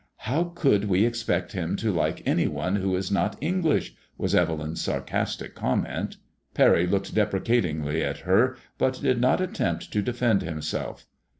[0.17, 4.81] '•How could we expect him to like any one who is not English?" was Evelyn's
[4.81, 6.17] sarcastic com ment.
[6.55, 11.05] Parry looked deprecatingly at her, but did not attempt to defend himself.